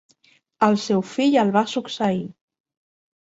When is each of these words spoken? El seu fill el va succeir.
El 0.67 0.77
seu 0.83 1.03
fill 1.09 1.37
el 1.43 1.53
va 1.57 1.63
succeir. 1.73 2.25